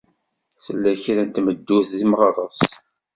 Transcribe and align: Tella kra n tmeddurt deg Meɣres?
Tella 0.63 0.91
kra 1.01 1.23
n 1.23 1.29
tmeddurt 1.29 1.89
deg 1.93 2.03
Meɣres? 2.07 2.59